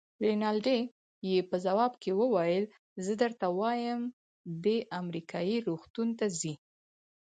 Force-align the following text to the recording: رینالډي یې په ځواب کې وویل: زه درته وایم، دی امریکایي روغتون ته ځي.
رینالډي 0.25 0.79
یې 1.29 1.39
په 1.49 1.55
ځواب 1.65 1.93
کې 2.01 2.11
وویل: 2.21 2.65
زه 3.05 3.13
درته 3.21 3.45
وایم، 3.59 4.01
دی 4.63 4.77
امریکایي 5.01 5.57
روغتون 5.67 6.07
ته 6.19 6.25
ځي. 6.39 6.53